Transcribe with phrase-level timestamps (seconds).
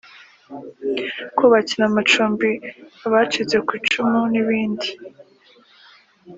[1.37, 2.49] kubakira amacumbi
[3.05, 4.87] abacitse ku icumu batishoboye n’ibindi